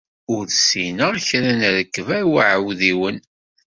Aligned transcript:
Ur 0.35 0.43
ssineɣ 0.57 1.11
kra 1.27 1.51
deg 1.61 1.67
rrekba 1.77 2.17
iɛudiwen. 2.39 3.17